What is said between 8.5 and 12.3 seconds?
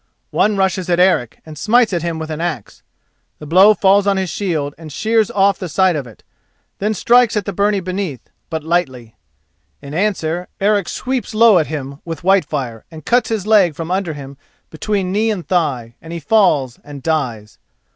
lightly. In answer Eric sweeps low at him with